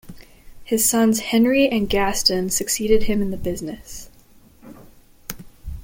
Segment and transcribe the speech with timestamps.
[0.63, 4.09] His sons Henri and Gaston succeeded him in the business.